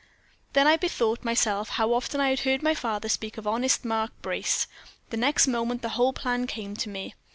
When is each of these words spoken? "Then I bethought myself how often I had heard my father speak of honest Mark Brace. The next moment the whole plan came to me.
"Then 0.53 0.65
I 0.65 0.77
bethought 0.77 1.23
myself 1.23 1.69
how 1.69 1.93
often 1.93 2.19
I 2.19 2.31
had 2.31 2.39
heard 2.39 2.63
my 2.63 2.73
father 2.73 3.07
speak 3.07 3.37
of 3.37 3.45
honest 3.45 3.85
Mark 3.85 4.11
Brace. 4.23 4.65
The 5.11 5.17
next 5.17 5.45
moment 5.45 5.83
the 5.83 5.89
whole 5.89 6.11
plan 6.11 6.47
came 6.47 6.75
to 6.77 6.89
me. 6.89 7.13